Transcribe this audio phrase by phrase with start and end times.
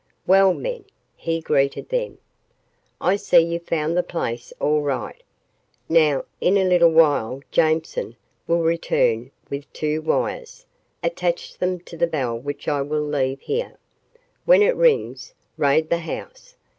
[0.25, 2.17] "Well, men," he greeted them,
[2.99, 5.21] "I see you found the place all right.
[5.87, 8.15] Now, in a little while Jameson
[8.47, 10.65] will return with two wires.
[11.03, 13.77] Attach them to the bell which I will leave here.
[14.45, 16.55] When it rings, raid the house.